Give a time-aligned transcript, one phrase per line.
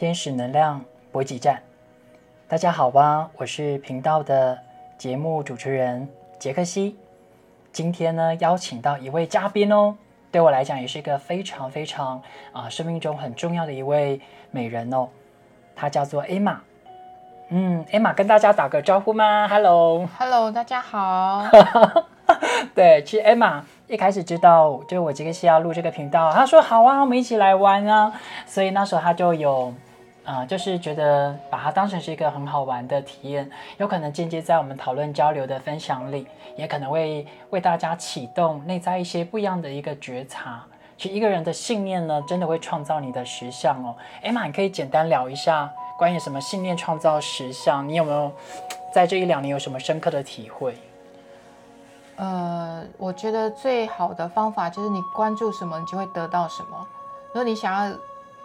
[0.00, 0.82] 天使能量
[1.12, 1.60] 补给站，
[2.48, 4.58] 大家好吧，我是频道的
[4.96, 6.96] 节目主持人杰克西。
[7.70, 9.94] 今天呢，邀请到一位嘉宾哦，
[10.32, 12.22] 对我来讲也是一个非常非常
[12.54, 14.18] 啊，生命中很重要的一位
[14.50, 15.06] 美人哦，
[15.76, 16.62] 她叫做艾玛。
[17.50, 21.44] 嗯，艾玛跟大家打个招呼吗？Hello，Hello，大家好。
[22.74, 28.10] 对，其实艾玛一开始知道就是我杰克西要录这个频道，她说好啊，我们一起来玩啊，
[28.46, 29.74] 所以那时候她就有。
[30.22, 40.62] 啊，就是觉得把它当成是一个很好玩的体验，有可能间接在我们讨论交流的分享里，也可能会为大家启动内在一些不一样的一个觉察。
[40.98, 43.96] 其实一个人的信念呢，真的会创造你的实相哦。
[44.22, 47.88] 艾玛，你可以简单聊一下关于什么信念创造实相？
[47.88, 48.30] 你有没有
[48.92, 50.76] 在这一两年有什么深刻的体会？
[52.16, 56.86] 呃，我觉得最好的方法就是你关注什么，你就会得到什么。
[57.28, 57.96] 如果你想要。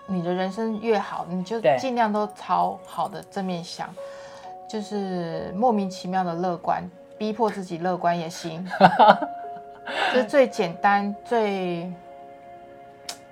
[0.08, 3.89] 你的人生越好，你就尽量都朝好的正面想，
[4.67, 6.84] 就是莫名其妙的乐观，
[7.17, 8.66] 逼迫自己乐观也行，
[10.14, 11.92] 这是最简单、最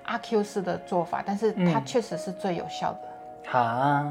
[0.04, 2.98] 阿 Q 式的做法，但是它确实是最有效的。
[3.46, 4.04] 好，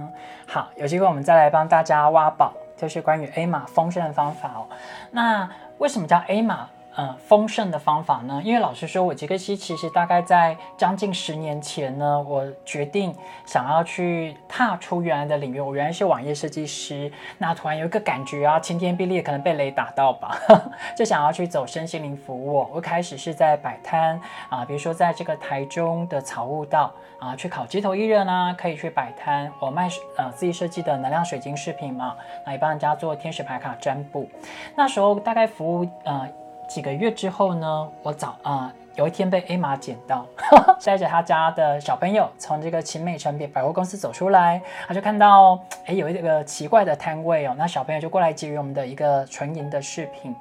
[0.47, 4.67] 好，有机会我们再来帮大家挖宝，就是关于 A 码丰盛的方法哦。
[5.11, 6.69] 那为什么叫 A 码？
[6.95, 8.39] 呃，丰盛的方法呢？
[8.45, 13.11] 因为老实说，我杰克西其实大概在将近十年前呢，我决定
[13.47, 15.59] 想要去踏出原来的领域。
[15.59, 20.37] 我原来是网页设计师，那突然有一个感觉啊，晴天霹雳，可能被雷打到吧，
[20.95, 22.67] 就想要去走身心灵服务。
[22.71, 29.51] 我开始是在摆摊啊，比如说在这个台中的草悟道啊，去考街头艺人啊，可以去摆摊。
[29.59, 34.29] 我卖呃自己设计的能量水晶饰品嘛，那也帮人家做天使牌卡占卜。
[34.75, 36.29] 那时候大概服务呃。
[36.67, 40.25] 几个月之后呢，我早啊有一天被 A 玛捡到，
[40.83, 50.35] 带着他家的小朋友从这个秦美城百货公司走出来，他就看到哎有一个奇怪的摊位哦，那小朋友就过来给予我们的一个纯银的饰品。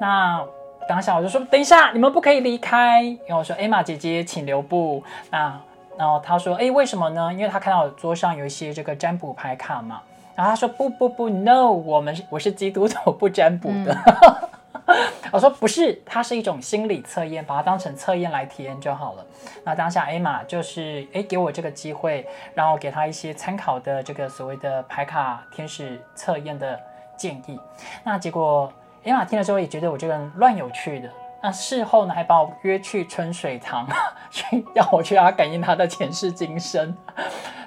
[0.00, 0.42] 那
[0.88, 5.02] 当下我就说等一下，你们不可以离开，因为我说艾玛姐姐请留步。
[5.30, 5.56] 那
[5.96, 7.32] 然后他说哎为什么呢？
[7.32, 10.00] 因为他看到我桌上有一些这个占卜牌卡嘛。
[10.34, 13.94] 然后他说不不不，No，我们我是基督徒，不占卜的。
[15.30, 19.24] 我说不是，它是一种心理测验，把它当成测验来体验就好了。
[19.64, 26.78] 那当下艾玛就是诶给我这个机会，然后给他一些参考的这个所谓的牌卡天使测验的
[27.16, 27.58] 建议。
[28.04, 28.72] 那结果
[29.04, 31.08] 艾玛听了之后也觉得我这个人乱有趣的。
[31.42, 33.86] 那事后呢还把我约去春水堂，
[34.30, 36.96] 去 要我去他感应他的前世今生。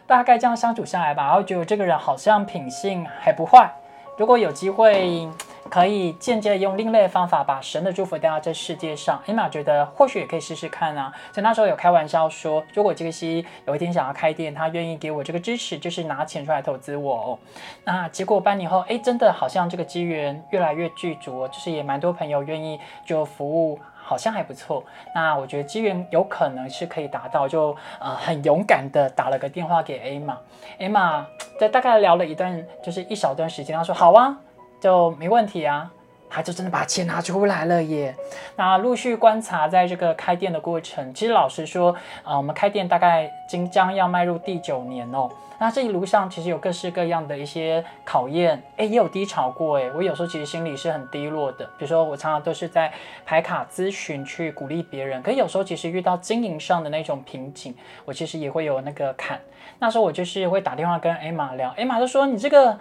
[0.08, 3.74] 大概这样相处下来吧，然后觉得这个人好像品性还不坏。
[4.18, 5.28] 如果有机会。
[5.70, 9.22] 可以间接用另类的方法把神的祝福带到这世界上。
[9.26, 11.12] 艾玛觉得或许也可以试试看啊。
[11.34, 17.40] 所以那时候有开玩笑说，如果杰克西有一天想要开店，他愿意给我这个支持，就是拿钱出来投资我哦。
[17.84, 24.84] 那结果半年后，哎，真的好像这个机缘越来越具足，就是也蛮多朋友愿意就服务，好像还不错。
[25.16, 30.38] 那我觉得机缘有可能是可以达到，就呃很勇敢的打了个电话给艾玛。
[30.80, 31.26] 艾玛
[31.60, 34.38] 在大概聊了一段，就是一小段时间，他说好啊。
[34.86, 35.92] 就没问题啊，
[36.30, 38.16] 他就真的把钱拿出来了耶。
[38.56, 41.92] 那陆续观察在这个开店的过程，其实老实说，
[42.24, 45.28] 啊，我们开店大概即将要迈入第九年哦。
[45.58, 49.90] 那这一路上其实有各式各样的一些考验，哎，也有低潮过哎。
[49.96, 52.94] 我有时候其实心里是很低落的，比如说我常常都是在
[53.26, 57.74] 排卡咨询去鼓励别人，可有时候其实遇到经营上的那种瓶颈，
[58.06, 59.42] 我其实也会有那个坎。
[59.80, 62.78] 那时候我就是会打电话跟艾玛聊，艾玛就说你这个。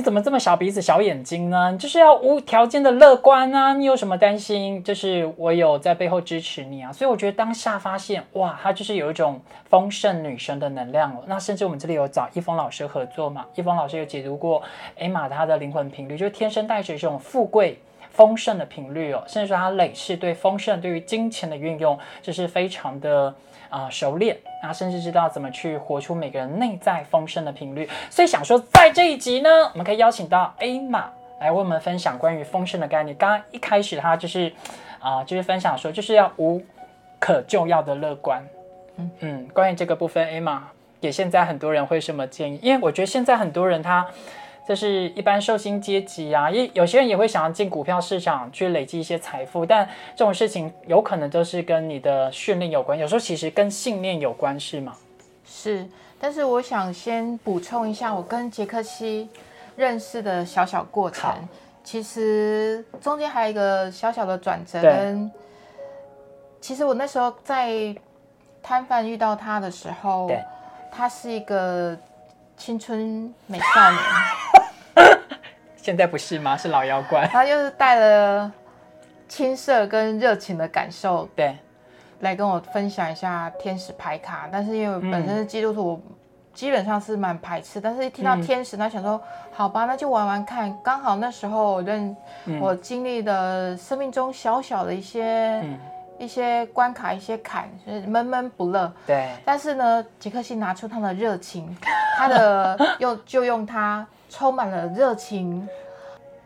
[0.00, 1.76] 你怎么这么小鼻子小眼睛呢？
[1.76, 3.74] 就是要无条件的乐观啊！
[3.74, 4.82] 你有什么担心？
[4.82, 6.90] 就是我有在背后支持你啊！
[6.90, 11.22] 所以我觉得当下发现，哇，他就是有一种丰盛女神的能量哦。
[11.26, 13.44] 那甚至我们这里有找易峰老师合作嘛？
[13.54, 14.62] 易峰老师有解读过
[14.98, 17.78] 艾玛她的灵魂频率，就是天生带着这种富贵。
[18.12, 23.32] 丰盛的频率哦，甚至说他累世对丰盛、对于金钱的运用，就是非常的
[23.70, 27.88] 啊熟练啊，甚至知道怎么去活出每个人内在丰盛的频率。
[28.10, 33.16] 所以想说，在这一集呢，我们可以邀请到 A 玛来为我们分享关于丰盛的概念。
[33.16, 34.52] 刚刚一开始他就是
[34.98, 36.60] 啊，就是分享说，就是要无
[37.18, 38.42] 可救药的乐观。
[38.96, 40.68] 嗯嗯，关于这个部分，A 玛
[41.00, 42.58] 给现在很多人会什么建议？
[42.62, 44.06] 因为我觉得现在很多人他。
[44.70, 49.84] 就是一般寿星阶级啊，也有些人也会想要进股票市场去累积一些财富，但
[50.14, 54.96] 这种事情有可能就是跟你的训练有关，有时候其实跟信念有关，是吗？
[55.44, 55.84] 是，
[56.20, 59.28] 但是我想先补充一下，我跟杰克西
[59.74, 61.34] 认识的小小过程，
[61.82, 64.80] 其实中间还有一个小小的转折。
[64.80, 65.28] 跟
[66.60, 67.92] 其实我那时候在
[68.62, 70.30] 摊贩遇到他的时候，
[70.92, 71.98] 他是一个
[72.56, 74.00] 青春美少年。
[75.90, 76.56] 现在不是吗？
[76.56, 77.26] 是老妖怪。
[77.26, 78.52] 他就是带了
[79.26, 81.58] 青涩跟热情的感受，对，
[82.20, 84.48] 来跟我分享一下天使牌卡。
[84.52, 86.00] 但是因为本身是基督徒，
[86.54, 87.80] 基本上是蛮排斥。
[87.80, 89.20] 但是一听到天使，他想说，
[89.52, 90.72] 好吧，那就玩玩看。
[90.80, 92.16] 刚好那时候认
[92.60, 95.60] 我经历的生命中小小的一些
[96.20, 98.92] 一些关卡、一些坎，就是闷闷不乐。
[99.08, 99.28] 对。
[99.44, 101.76] 但是呢，杰克逊拿出他的热情，
[102.16, 104.06] 他的用就用他。
[104.30, 105.68] 充满了热情、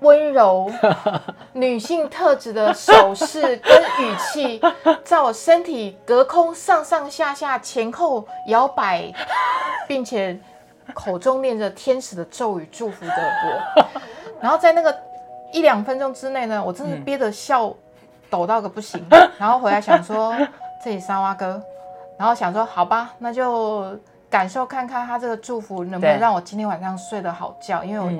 [0.01, 0.69] 温柔、
[1.53, 4.61] 女性特质的手势跟语气，
[5.05, 9.13] 在我身体隔空上上下下、前后摇摆，
[9.87, 10.37] 并且
[10.95, 13.85] 口中念着天使的咒语祝福着我。
[14.41, 14.97] 然后在那个
[15.53, 17.73] 一两分钟之内呢，我真的憋得笑
[18.31, 19.07] 抖到个不行。
[19.39, 20.35] 然后回来想说，
[20.83, 21.63] 这里沙蛙哥，
[22.19, 23.97] 然后想说，好吧，那就。
[24.35, 28.11] 感受看看他这个祝福能不能让我今天晚上睡得好觉，因为我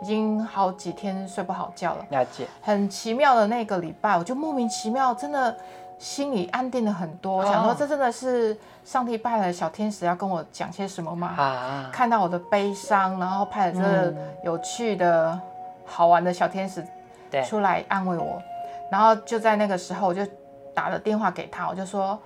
[0.00, 2.06] 已经好几天睡不好觉了。
[2.10, 5.56] 了解，很奇妙的那个礼拜，我就莫名其妙，真的
[5.98, 7.38] 心里安定了很多。
[7.38, 11.34] 我想说这真的是上帝派来的小天使要跟我讲些什么吗？
[11.36, 11.90] 啊！
[11.92, 14.14] 看到我的悲伤，然后派了这个
[14.44, 15.36] 有趣的
[15.84, 16.86] 好玩的小天使
[17.44, 18.40] 出来安慰我，
[18.88, 20.22] 然后就在那个时候，我就
[20.72, 22.16] 打了电话给他，我就说。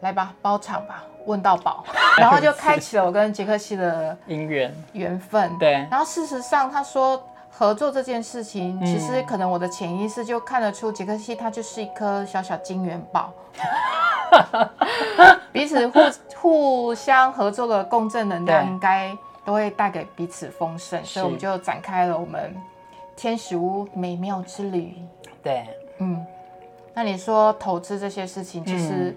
[0.00, 1.84] 来吧，包场吧，问到宝，
[2.16, 4.74] 然后就开启了我跟杰克西的 姻缘。
[4.92, 5.58] 缘分。
[5.58, 13.32] 对，然后事实上他说合作这件事情，其实可能我的潜意识就看得出杰克西他就是一颗小小金元宝，
[15.52, 16.00] 彼此互
[16.36, 19.14] 互相合作的共振能量，应该
[19.44, 22.56] 都会带给彼此丰盛，所以我们就展开了我们
[23.14, 24.94] 天使屋美妙之旅。
[25.42, 25.66] 对，
[25.98, 26.24] 嗯，
[26.94, 29.14] 那你说投资这些事情，其实。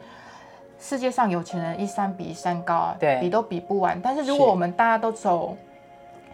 [0.84, 3.98] 世界上有钱人一山比一山高啊，对，比都比不完。
[4.02, 5.56] 但是如果我们大家都走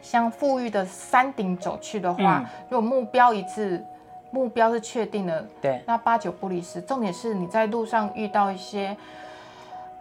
[0.01, 3.85] 向富裕的山顶走去的话，如果目标一致，
[4.31, 6.81] 目标是确定的，对，那八九不离十。
[6.81, 8.97] 重点是你在路上遇到一些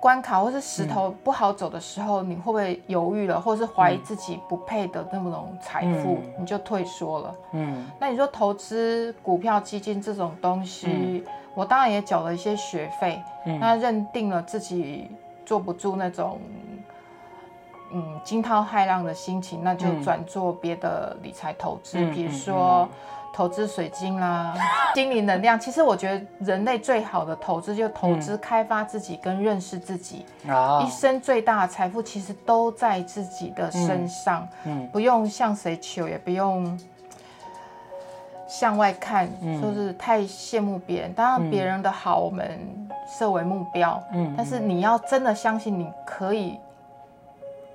[0.01, 7.35] 关卡或是石头不好走的时候，你会不会犹豫了，或者是怀疑自己不配的那么种财富，你就退缩了。
[7.53, 11.23] 嗯，那你说投资股票、基金这种东西？
[11.59, 15.11] 我当然也缴了一些学费，那认定了自己
[15.45, 16.39] 坐不住那种
[17.93, 22.89] 嗯惊涛骇浪的心情，那就转做别的理财投资，比如说
[23.35, 24.55] 投资水晶啦、
[24.95, 25.59] 心灵能量。
[25.59, 30.25] 其实我觉得人类最好的投资就投资开发自己跟认识自己。
[30.49, 36.79] 啊，一生最大的财富其实都在自己的身上，嗯，不用向谁求，也不用。
[38.59, 39.31] 向外看，
[39.63, 41.13] 就是太羡慕别人。
[41.13, 42.59] 当然，别人的好我们
[43.07, 46.59] 设为目标，嗯，但是你要真的相信，你可以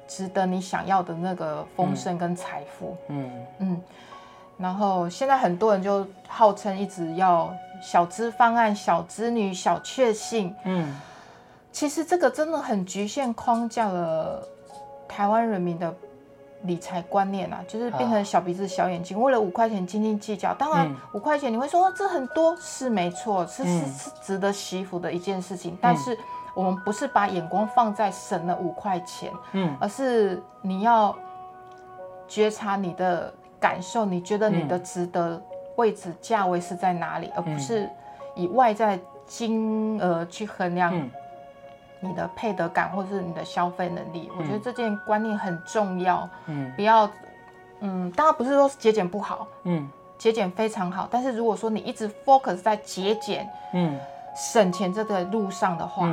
[0.05, 3.81] 值得你想要的那个丰盛跟财富，嗯嗯。
[4.57, 10.93] 然后现在很多人就号称一直要小资方案、小资女、小确幸，嗯，
[11.71, 14.45] 其实这个真的很局限框架了
[15.07, 15.95] 台湾人民的。
[16.63, 20.53] 理财观念啊，就是变成小鼻子小眼睛，为了五块钱斤斤计较。
[20.53, 25.77] 当然，五块钱你会说这很多是没错，是是是值得惜福的一件事情。
[25.81, 26.17] 但是
[26.55, 31.15] 我们不是把眼光放在省了五块钱，嗯，而是你要
[32.27, 35.41] 觉察你的感受，你觉得你的值得
[35.75, 37.89] 位置价位是在哪里，而不是
[38.35, 41.09] 以外在金额去衡量。
[42.03, 46.29] 你的配得感，或者是你的消费能力，我觉得这件观念很重要。
[46.47, 47.09] 嗯，不要，
[47.79, 51.07] 嗯，当然不是说节俭不好，嗯，节俭非常好。
[51.09, 53.97] 但是如果说你一直 focus 在节俭，嗯，
[54.35, 56.09] 省钱这个路上的话，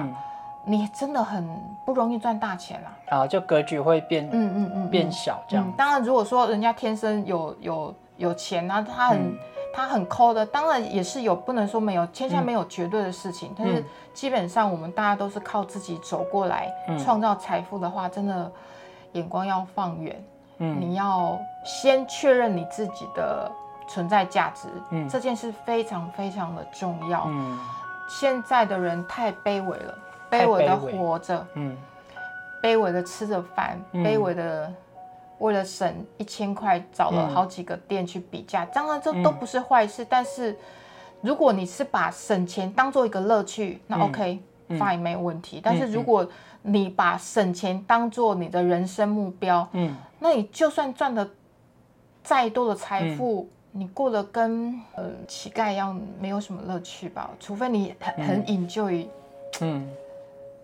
[0.64, 1.48] 你真的很
[1.84, 3.18] 不容易赚大钱啦。
[3.18, 5.72] 啊，就格局会变，嗯嗯嗯，变小这样。
[5.76, 9.36] 当然，如果说人家天生有有有钱啊，他很。
[9.72, 13.54] 他很抠的，当然也是有，不能说没有，天下没有绝对的事情。
[13.56, 18.50] 但是基本上我们大家都是靠自己走过来，创造财富的话，真的
[19.12, 20.24] 眼光要放远。
[20.58, 23.50] 嗯，你要先确认你自己的
[23.88, 27.24] 存在价值，嗯，这件事非常非常的重要。
[27.28, 27.58] 嗯，
[28.08, 29.98] 现在的人太卑微了，
[30.30, 31.76] 卑微的活着，嗯，
[32.62, 34.72] 卑微的吃着饭，卑微的。
[35.40, 40.06] 为了省一千块，找了好几个店去比价，当然这都不是坏事。
[40.08, 40.56] 但是
[41.20, 45.60] 如果你是把省钱当做一个乐趣，那 OK，fine 没有问题。
[45.62, 46.26] 但是如果
[46.62, 51.28] 你把省钱当做你的人生目标，嗯，那你就算赚的
[52.22, 57.30] 再多的财富，你过得跟呃乞丐一样，没有什么乐趣吧？
[57.40, 59.06] 除非你很很 enjoy，
[59.60, 59.88] 嗯。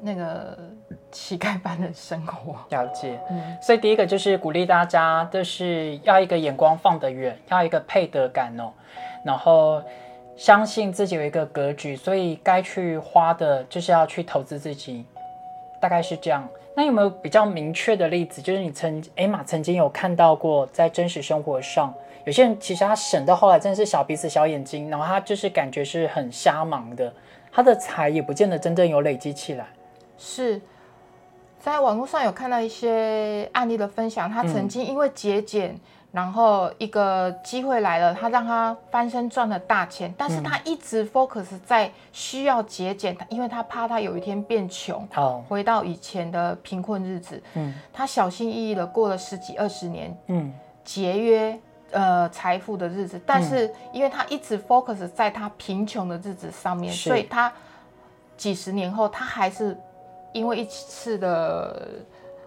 [0.01, 0.59] 那个
[1.11, 2.55] 乞丐般的生活。
[2.71, 8.73] 了解，嗯，所以第一个就是鼓励大家，就是要一个眼光放得远，要一个配得感哦，
[9.25, 9.83] 然后
[10.37, 15.05] 相信自己有一个格局，所以该去花的就是要去投资自己，
[15.81, 16.47] 大概是这样。
[16.75, 18.43] 那有没有比较明确的例子？
[18.43, 21.95] 就是你曾艾玛曾经有看到过，在真实生活上，
[22.27, 27.11] 有些人其实他省到后来真的是小鼻子小眼睛，然后他就是感觉是很瞎忙的，
[27.51, 29.65] 他的财也不见得真正有累积起来。
[30.19, 30.61] 是
[31.59, 35.79] 在网络上有看到一些案例的分享，他曾经因为节俭。
[36.13, 45.07] 然后一个机会来了，他让他翻身赚了大钱，但是他一直 focus 在需要节俭，因为他怕他有一天变穷，
[45.47, 47.43] 回到以前的贫困日子。
[47.53, 57.53] 嗯，他小心翼翼的过了十几二十年，嗯，节约呃财富的日子，但是因为他一直 focus 在他贫穷的日子上面，所以他
[58.39, 59.77] 几十年后，他还是
[60.37, 61.89] 因为一次的。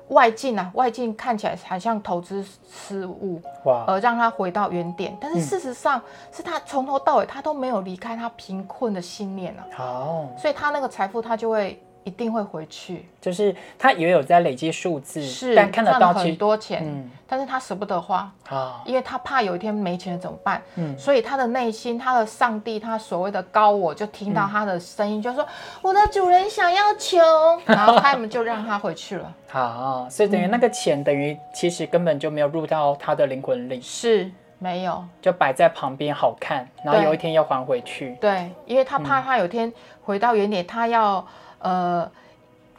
[0.09, 5.15] 外境啊，外境看起来好像投资失误，哇，而让他回到原点。
[5.21, 9.61] 但是事实上，是他从头到尾他都没有离开他贫困的信念啊。
[9.71, 11.79] 好，所以他那个财富他就会。
[12.03, 20.61] 一定会回去，就是他也有在累积数字，是，但看得到很多钱，嗯，但是他舍不得花啊，因为他怕有一天没钱怎么办？
[20.75, 25.45] 嗯，所以他的内心，他的上帝，他所谓的高我，就听到他的声音，就说
[25.81, 27.19] 我的主人想要穷，
[27.65, 29.31] 然后他们就让他回去了。
[29.49, 38.15] 好，所以等于那个钱等于其实根本就没有入到他的灵魂里，是没有，就摆在旁边好看，然后有一天要还回去。
[38.21, 39.71] 对，因为他怕他有一天
[40.03, 41.23] 回到原点，他要。
[41.59, 42.09] 呃，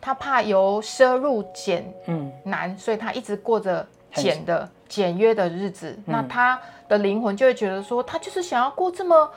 [0.01, 5.99] 他怕由奢入俭嗯难，所以他一直过着简的简约的日子。
[6.07, 9.31] 那他的灵魂就会觉得说，他就是想要过这么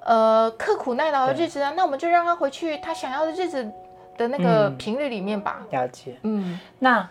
[0.00, 1.72] 呃刻苦耐劳的日子啊。
[1.76, 3.70] 那我们就让他回去他想要的日子
[4.16, 5.66] 的那个频率里面吧。
[5.70, 7.08] 了解，嗯，那。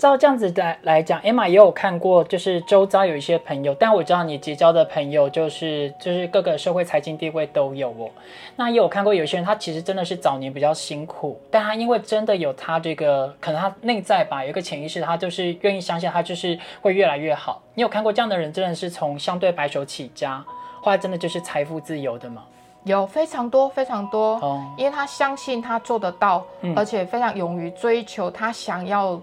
[0.00, 8.08] 照这样子来来讲，Emma 也有看过，就是周遭有一些朋友，但我知道你结交的朋友就是就是各个社会财经地位都有哦。
[8.56, 17.60] 那也有看过有些人，他其实真的是早年比较辛苦，但他因为真的有他这个可能他内在吧，有一个潜意识，他就是愿意相信他就是会越来越好。
[17.74, 20.42] 你有看过这样的人，真的是从相对白手起家，
[20.80, 22.42] 后来真的就是财富自由的吗？
[22.84, 26.42] 有非常多非常多，哦，因为他相信他做得到，
[26.74, 29.20] 而且非常勇于追求他想要。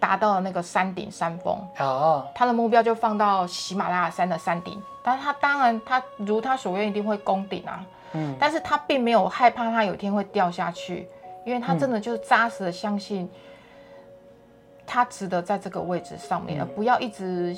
[0.00, 11.08] 达到了那个山顶山峰，哦，他的目标就放到喜马拉雅山的山顶，但是他当然他如他所愿一定会攻顶啊，嗯，但是他并没有害怕他有一天会掉下去，
[11.44, 13.28] 因为他真的就是扎实的相信，
[14.86, 17.56] 他值得在这个位置上面，而不要一直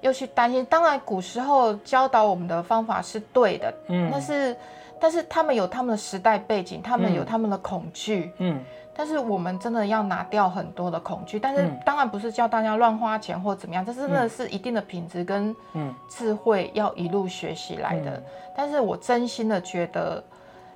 [0.00, 0.64] 又去担心。
[0.66, 4.56] 当然古时候教导我们的方法是对的，嗯，但是
[4.98, 8.64] 但是他们有他们的时代背景，他们有他们的恐惧，嗯。
[8.98, 15.54] 但是我们真的要拿掉很多的恐惧，但是当然不是叫大家乱花钱或怎么样，这真的是一定的品质跟
[16.08, 18.22] 智慧要一路学习来的。
[18.56, 20.24] 但是我真心的觉得，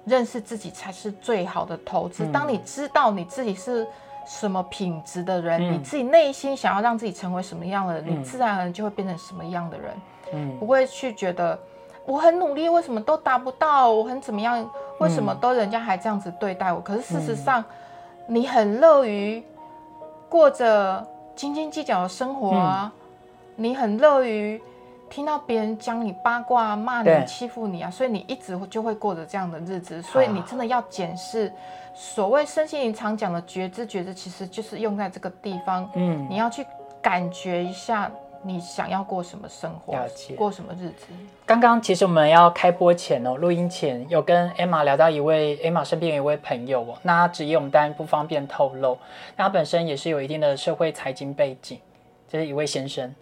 [0.05, 2.27] 认识自己才是最好的投资。
[2.27, 3.87] 当你知道你自己是
[4.27, 9.95] 什么品质的人，你自己内心想要让自己成为什么样的人，你自然而然就会变成什么样的人。
[10.35, 11.59] 嗯，不会去觉得
[12.05, 13.91] 我很努力，为什么都达不到？
[13.91, 14.71] 我很怎么样？
[14.99, 16.83] 为什么都人家还这样子对待我？
[16.83, 17.65] 可是事实上。
[18.31, 19.43] 你很乐于
[20.29, 22.93] 过着斤斤计较的生活啊，
[23.57, 24.63] 你很乐于
[25.09, 30.01] 听到别人讲你八卦、骂你、欺负你啊，所以你一直就会过着这样的日子。
[30.01, 31.53] 所以你真的要检视，
[31.93, 35.91] 所谓身心灵常讲的觉知，觉知其实就是用在这个地方。
[35.95, 36.65] 嗯，你要去
[37.03, 38.09] 感觉一下。
[38.43, 39.95] 你想要过什么生活？
[40.37, 41.07] 过什么日子？
[41.45, 48.97] 刚刚其实我们要开播前哦，录音前有跟 Emma 聊到一位 Emma 身边有一位朋友哦，那他职业我们当然不方便透露，
[49.37, 51.79] 那他本身也是有一定的社会财经背景。
[52.31, 53.13] 这是一位先生，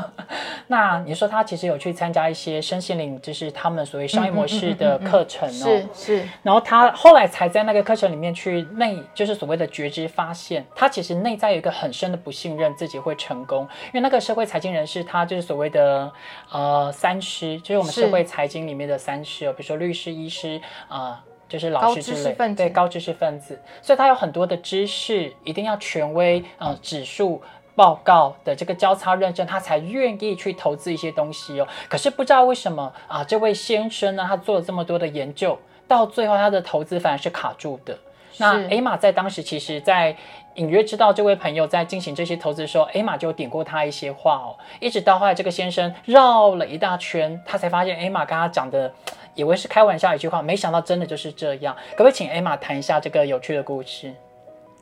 [0.68, 6.28] 那你说他其实有去参加一些身心灵，就是他们所谓商业模式的课程哦，是是。
[6.42, 16.12] 然后他后来才在那个课程里面去内，就是所谓的觉知，发现他其实内在有一个很深的不信任自己会成功，因为那个社会财经人士，他就是所谓的
[16.52, 27.40] 呃三师，就是我们社会财经里面的三师哦，比如说律师、医师啊，就是老师之类，对高知识分子，所以他有很多的知识，一定要权威呃指数。
[27.74, 31.66] 报告的这个交叉认证，他才愿意去投资一些东西哦。
[31.88, 35.58] 可是不知道为什么啊，这位先生呢，他做了这么多的研究，
[35.88, 37.98] 到最后他的投资反而是卡住的。
[38.38, 40.16] 那艾玛在当时其实，在
[40.54, 44.56] 隐约知道这位朋友在进行这些投资的时候艾玛就点过他一些话哦。
[44.78, 48.90] 一直到后来这个先生绕了一大圈，他才发现艾玛跟他讲的，
[49.34, 51.76] 以为是开玩笑一句话，没想到真的就是这样。
[51.90, 54.14] 可不可以请艾玛谈一下这个有趣的故事？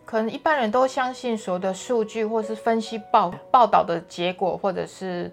[0.08, 5.30] 可能一般人都相信所有的数据，或是分析报报道的结果，或者是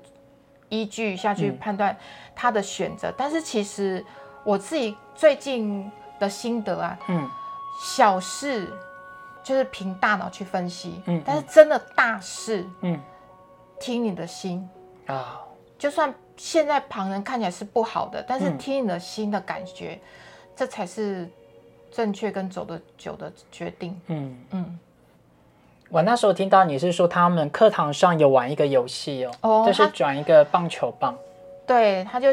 [0.67, 1.95] 依据下去判断
[2.35, 3.09] 他的选择。
[3.15, 4.05] 但是其实
[4.43, 5.89] 我自己最近
[6.19, 7.25] 的心得啊，嗯，
[7.81, 8.69] 小事
[9.41, 12.99] 就是凭大脑去分析，嗯，但是真的大事，嗯，
[13.79, 14.69] 听你的心。
[15.05, 15.39] 啊，
[15.79, 19.97] 就算现在旁人看起来是不好的，但是听你的心的感觉，
[20.53, 21.29] 这才是。
[21.95, 23.99] 正确跟走的久的决定。
[24.07, 24.79] 嗯嗯，
[25.89, 31.15] 我那时候听到你是说他们课堂上有玩一个游戏哦，就是转一个棒球棒。
[31.65, 32.29] 对，他就。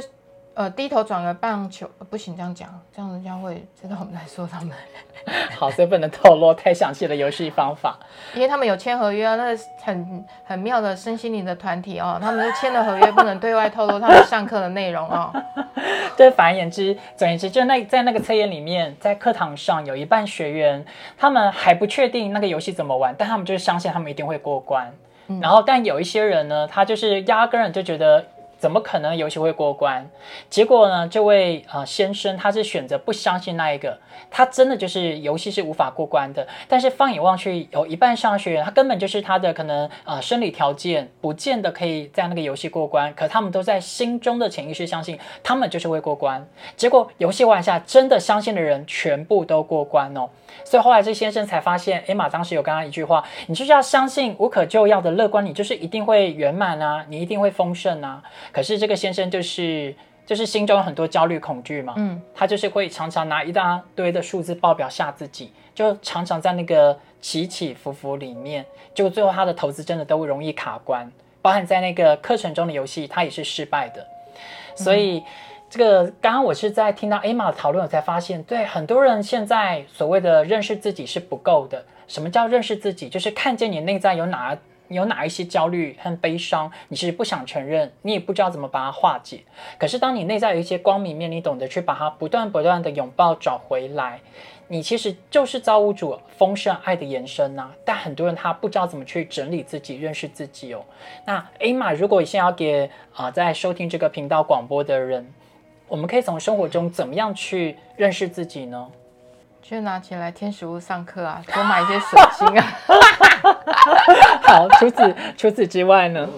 [0.54, 4.70] 呃，低头转个棒球，不行，这样讲，这样人家会知道我们在说他们。
[5.58, 7.98] 好，所以不能透露太详细的游戏方法，
[8.34, 15.32] 因为他们有签合约啊，那很很妙的身心灵的团体哦，他们签了合约不能对外透露他们上课的内容哦。
[16.18, 20.84] 对，反而言之，总而言之，就那在那个测验里面，在课堂上有一半学员，
[21.16, 24.92] 他们还不确定那个游戏怎么玩，但他们就是相信他们一定会过关。
[25.40, 28.26] 然后，但有一些人呢，他就是压根就觉得。
[28.62, 30.08] 怎么可能游戏会过关？
[30.48, 31.08] 结果呢？
[31.08, 33.98] 这位呃先生他是选择不相信那一个，
[34.30, 36.46] 他真的就是游戏是无法过关的。
[36.68, 46.46] 但是放眼望去，有一半上学员他根本就是他的可能呃生理条件不见得可以在那个游戏过关，可他们都在心中的潜意识相信他们就是会过关。
[46.76, 50.30] 结果游戏玩下，真的相信的人全部都过关哦。
[50.64, 58.22] 所以后来这先生才发现，艾玛当时有跟他一句话：你就是要相信无可救药的乐观，你就是一定会圆满啊，你一定会丰盛啊。
[58.52, 59.94] 可是这个先生就是
[60.24, 74.06] 就是心中有很多焦虑恐惧嘛，嗯，他就是会常常拿一大堆的数字报表吓自己，就常常在那个起起伏伏里面，就最后他的投资真的都容易卡关，包含在那个课程中的游戏，他也是失败的。
[74.76, 75.22] 所以
[75.68, 81.84] 这个刚刚我是在听到艾玛的讨论，我才发现，对很多人现在所谓的认识自己是不够的。
[82.06, 83.08] 什么叫认识自己？
[83.08, 84.56] 就是看见你内在有哪。
[84.88, 89.40] 你有哪一些焦虑和悲伤，你其实不想承认，你也不知道怎么把它化解。
[89.78, 94.20] 可是当你内在有一些光明面，你懂得去把它不断不断的拥抱找回来，
[94.68, 97.70] 你其实就是造物主丰盛爱的延伸呐。
[97.84, 100.84] 但很多人他不知道怎么去整理自己、认识自己哦。
[101.24, 105.32] 那艾玛，如果现在要给啊在收听这个频道广播的人，
[105.88, 108.90] 我们可以从生活中怎么样去认识自己呢？
[109.62, 112.66] 就拿钱来天使屋上课啊，多买一些水晶啊。
[114.42, 116.28] 好，除此除此之外呢？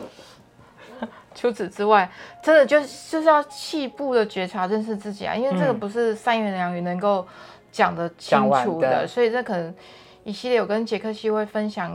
[1.34, 2.08] 除此之外，
[2.42, 7.26] 真的就就是要细部的觉察、认识自己啊，因为这个不是三言两语能够
[7.72, 9.74] 讲得清楚的，所以这可能
[10.22, 11.90] 一系列有跟杰克西会分享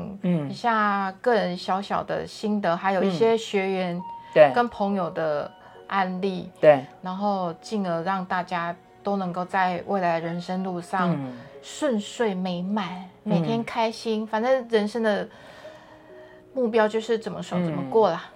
[0.49, 4.01] 一下个人小小的心得，还有一些学员
[4.33, 5.49] 对跟朋友的
[5.87, 8.75] 案例，对，然后进而让大家。
[9.10, 11.19] 都能够在未来人生路上
[11.63, 14.26] 顺遂美满，每天开心。
[14.28, 15.28] 反正人生的
[16.54, 18.30] 目标就是怎么爽怎么过啦。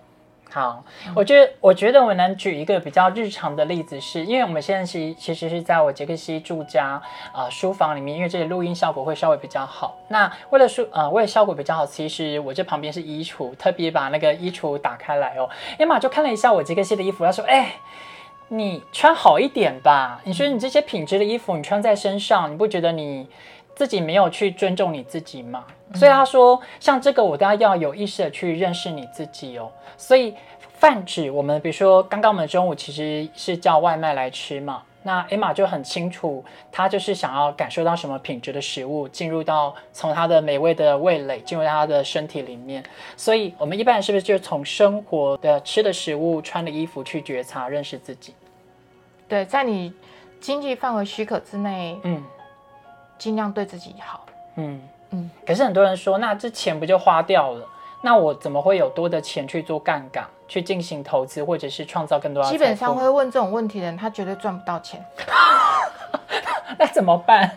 [0.49, 0.83] 好，
[1.15, 6.99] 我觉得我觉得我能举一个比较日常的例子，是因为我们现在其其实是在我杰克西住家
[7.31, 9.99] 啊书房里面，因为这里录音效果会稍微比较好。
[10.07, 15.47] 那为了书啊为了效果比较好，其实我这旁边是衣橱，特别把那个衣橱打开来哦。
[15.77, 17.75] 艾玛就看了一下我杰克西的衣服，他说：“哎。”
[18.55, 20.21] 你穿好一点吧。
[20.25, 23.27] 你说你这些品质的衣服，你穿在身上，你不觉得你
[23.73, 25.65] 自己没有去尊重你自己吗？
[25.95, 29.71] 所以他说，像这个，我都要要有意识的去认识你自己哦。
[29.97, 30.35] 所以
[30.77, 34.83] 泛指我们，比如说刚刚我们中午其实是叫外卖来吃嘛。
[35.05, 42.81] 那艾玛就很清楚，她就是想要感受到什么品质的食物进入到从她的美味的味蕾进入到她的身体里面。
[43.17, 48.33] 所以，我们一般人是不是就从生活的吃的食物、穿的衣服去觉察、认识自己？
[49.33, 49.91] 对，在你
[50.39, 52.23] 经济范围许可之内，嗯，
[53.17, 54.23] 尽量对自己好。
[54.57, 55.31] 嗯嗯。
[55.43, 57.67] 可是很多人说，那这钱不就花掉了？
[58.03, 60.23] 那我怎么会有多的钱去做杠杆？
[60.47, 62.43] 去进行投资，或者是创造更多。
[62.43, 65.03] 基本上会问这种问题的人，他绝对赚不到钱。
[66.77, 67.49] 那怎么办？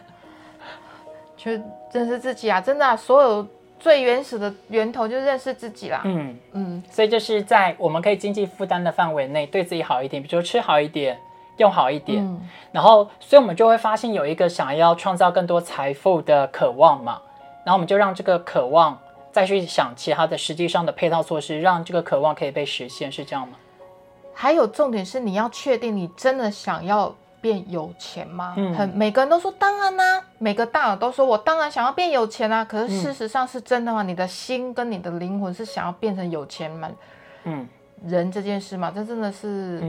[1.36, 1.50] 就
[1.92, 2.58] 认识自己啊！
[2.58, 3.46] 真的，所有
[3.78, 6.00] 最原始的源头就认识自己啦。
[6.04, 11.18] 嗯嗯，所以就是在我们可以经济负担的范围内，对自己好一点，比如说吃好一点，
[11.56, 12.40] 用好一点。
[12.72, 17.20] 然后，所以我们就会发现有一个想要创造更多财富的渴望嘛。
[17.64, 18.98] 然后我们就让这个渴望。
[19.32, 23.58] 再去想其他的实际上的配套措施，让这个渴望可以被实现，是这样吗？
[24.32, 28.54] 还有重点是，你要确定你真的想要变有钱吗？
[28.56, 32.64] 嗯，很每个人都说当然啦，每个大佬都说我当然想要变有钱啊。
[32.64, 34.02] 可是事实上是真的吗？
[34.02, 36.88] 你的心跟你的灵魂是想要变成有钱吗？
[37.44, 37.68] 嗯，
[38.06, 39.82] 人这件事嘛，这真的是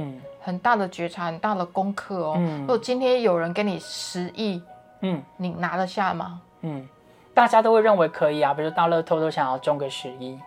[0.47, 2.41] 很大的觉察，很大的功课哦。
[2.61, 4.63] 如果今天有人给你十亿，
[5.01, 6.39] 嗯，你拿得下吗？
[6.61, 6.87] 嗯，
[7.33, 10.39] 大家都会认为可以啊，比如大乐透都想要中个十亿。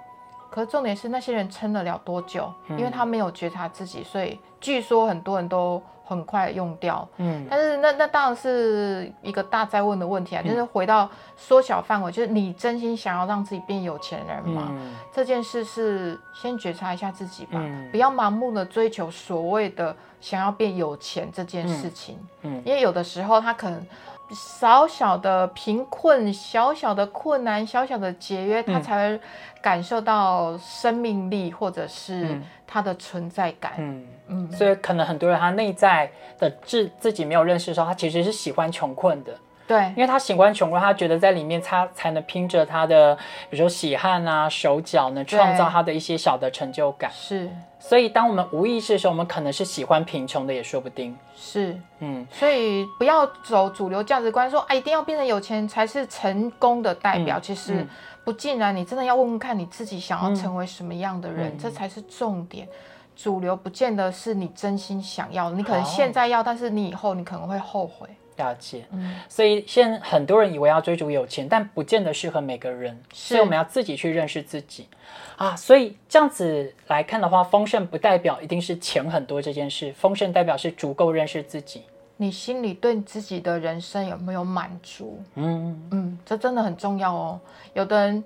[0.50, 2.50] 可是重点是那些人撑得了多久？
[2.70, 7.08] 因为他没有觉察自己，所以据说很多人都很快用掉。
[7.18, 14.72] 嗯，但是那那当然是一个大在问的问题啊，就是回到缩小范围，就是你真心想要让自己变有钱人吗？
[15.12, 22.18] 这件事是先觉察一下自己吧，不要盲目的追求所谓的想要变有钱这件事情。
[22.42, 23.86] 嗯，因为有的时候他可能。
[24.30, 29.20] 小小的贫困，小小的困难，小小的节约，他才会
[29.60, 33.72] 感受到生命力，或者是他的存在感。
[33.78, 39.36] 嗯嗯，所以可能很多人他内在的自自己没有认识的时候，他其实是喜欢穷困的。
[39.70, 43.14] 对，因为他喜欢穷困，他觉得在里面他才能拼着他的，
[43.48, 47.08] 比如说喜汗啊、手脚，能创造他的一些小的成就感。
[47.14, 47.48] 是。
[47.78, 51.16] 所以，当我们无意识的时候，我们可能是喜欢贫穷的，也说不定。
[51.36, 57.38] 是，嗯，所以不要走主流价值观，说啊，一定要变成有钱才是成功的代表。
[57.38, 57.86] 其实
[58.24, 62.66] 不尽然，你真的要问问看你自己想要成为什么样的人，这才是重点。
[63.14, 68.08] 主流不见得是你真心想要，你可能现在要，但是你以后你可能会后悔。
[68.40, 74.88] 了解，嗯，所以现在很多人以为要追逐有钱，但不见得适合每个人，所以我们要自己去认识自己
[75.36, 75.54] 啊。
[75.54, 81.82] 所以这样子来看的话，丰盛不代表一定是钱很多这件事，丰盛代表是足够认识自己。
[82.16, 85.22] 你心里对自己的人生有没有满足？
[85.34, 87.40] 嗯嗯，这真的很重要哦。
[87.74, 88.24] 有的人，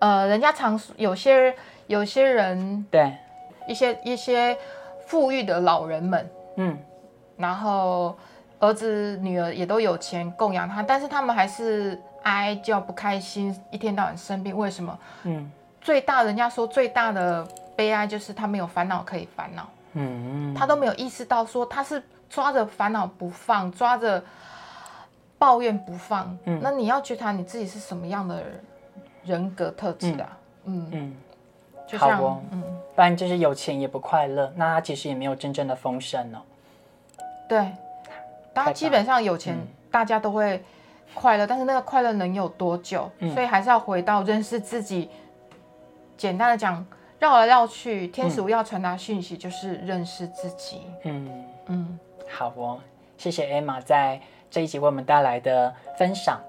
[0.00, 1.54] 呃，人家常有些
[1.86, 3.12] 有些人，对
[3.66, 4.56] 一些一些
[5.06, 6.78] 富裕的老人们，嗯，
[7.36, 8.16] 然后。
[8.58, 14.56] 儿子女儿也都有钱供养他，但是他们还是哀叫不开心，一天到晚生病。
[14.56, 14.98] 为什么？
[15.24, 19.68] 嗯，最大人家说最大的悲哀就是他没有烦恼可以烦恼。
[19.92, 24.22] 嗯，他都没有意识到说他是抓着烦恼不放，抓着
[25.38, 26.36] 抱怨不放。
[26.44, 28.42] 嗯，那你要觉察你自己是什么样的
[29.24, 30.38] 人格特质啊？
[30.64, 31.16] 嗯嗯，
[31.86, 32.62] 就像嗯，
[32.94, 36.38] 不然就是有钱也不快乐，那他其实也没有真正的丰盛哦。
[37.48, 37.70] 对。
[38.64, 39.56] 他基本上有钱，
[39.90, 40.62] 大家都会
[41.14, 43.10] 快乐，但是那个快乐能有多久？
[43.34, 45.10] 所以还是要回到认识自己。
[46.16, 46.84] 简单的讲，
[47.18, 50.82] 绕来绕去，天使要传达讯息就是认识自己。
[51.04, 51.98] 嗯嗯，
[52.30, 52.78] 好哦，
[53.18, 56.40] 谢谢 Emma 在这一集为我们带来的分享。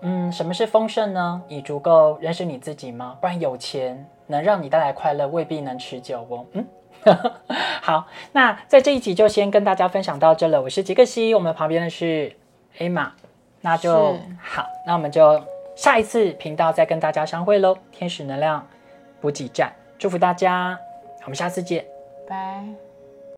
[0.00, 1.42] 嗯，什么是丰盛呢？
[1.46, 3.16] 你足够认识你自己吗？
[3.20, 6.46] 不然有钱能让你带来快乐，未必能持久哦。
[6.52, 6.66] 嗯。
[7.82, 10.62] 好，那在这一集就先跟大家分享到这了。
[10.62, 12.32] 我是杰克西，我们旁边的是
[12.78, 13.12] A 玛，
[13.60, 15.42] 那就好，那我们就
[15.74, 17.76] 下一次频道再跟大家相会喽。
[17.90, 18.66] 天使能量
[19.20, 20.78] 补给站，祝福大家，
[21.24, 21.84] 我们下次见，
[22.28, 22.91] 拜。